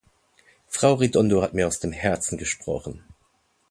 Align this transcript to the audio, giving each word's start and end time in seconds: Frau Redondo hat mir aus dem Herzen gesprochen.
Frau 0.67 0.95
Redondo 0.95 1.43
hat 1.43 1.53
mir 1.53 1.67
aus 1.67 1.79
dem 1.79 1.91
Herzen 1.91 2.39
gesprochen. 2.39 3.03